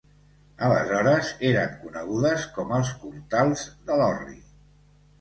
Aleshores 0.67 1.29
eren 1.51 1.77
conegudes 1.83 2.49
com 2.59 2.75
els 2.81 2.97
cortals 3.05 3.71
de 3.91 4.03
l'Orri. 4.05 4.39